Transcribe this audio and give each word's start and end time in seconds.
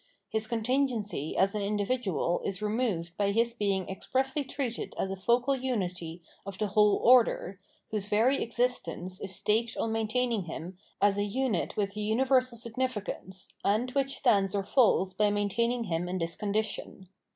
His 0.29 0.47
contingency 0.47 1.37
as 1.37 1.53
an 1.53 1.61
individual 1.61 2.41
is 2.43 2.59
removed 2.59 3.15
by 3.17 3.29
his 3.29 3.53
being 3.53 3.87
expressly 3.87 4.43
treated 4.43 4.95
as 4.97 5.11
a 5.11 5.15
focal 5.15 5.55
unity 5.55 6.23
of 6.43 6.57
the 6.57 6.69
whole 6.69 7.03
oi'der, 7.05 7.59
whose 7.91 8.07
very 8.07 8.41
exist 8.41 8.87
ence 8.87 9.21
is 9.21 9.35
staked 9.35 9.77
on 9.77 9.91
maintaining 9.91 10.45
him 10.45 10.75
as 11.03 11.19
a 11.19 11.23
unit 11.23 11.77
with 11.77 11.95
a 11.95 11.99
universal 11.99 12.57
significance, 12.57 13.49
and 13.63 13.91
which 13.91 14.15
stands 14.17 14.55
or 14.55 14.63
falls 14.63 15.13
by 15.13 15.29
maintaining 15.29 15.83
him 15.83 16.09
in 16.09 16.17
this 16.17 16.35
condition. 16.35 17.07